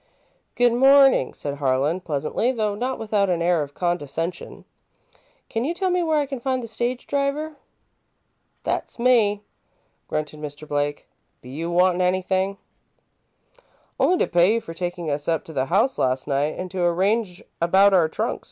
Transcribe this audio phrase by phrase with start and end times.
[0.55, 4.65] "Good morning," said Harlan, pleasantly, though not without an air of condescension.
[5.47, 7.57] "Can you tell me where I can find the stage driver?"
[8.63, 9.43] "That's me,"
[10.07, 10.67] grunted Mr.
[10.67, 11.07] Blake.
[11.43, 12.57] "Be you wantin' anythin'?"
[13.99, 16.81] "Only to pay you for taking us up to the house last night, and to
[16.81, 18.39] arrange about our trunks.